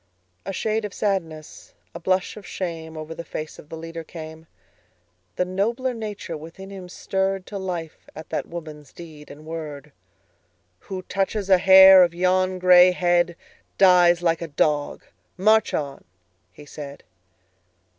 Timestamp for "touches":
11.03-11.51